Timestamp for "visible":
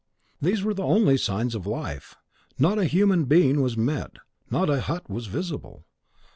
5.27-5.85